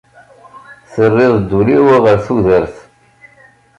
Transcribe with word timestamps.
terriḍ-d 0.93 1.49
ul-iw 1.59 1.87
ɣer 2.03 2.17
tudert. 2.25 2.75